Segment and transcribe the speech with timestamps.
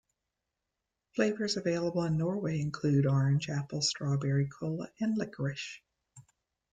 [1.13, 5.79] Flavors available in Norway include orange, apple, strawberry, cola and licorice.